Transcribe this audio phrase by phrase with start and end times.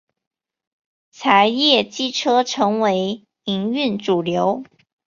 [1.11, 4.63] 柴液机车成为营运主流。